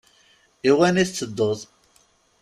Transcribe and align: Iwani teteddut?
Iwani 0.69 1.03
teteddut? 1.07 1.61